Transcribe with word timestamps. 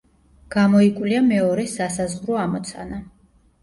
გამოიკვლია 0.55 1.21
მეორე 1.29 1.69
სასაზღვრო 1.77 2.43
ამოცანა. 2.49 3.05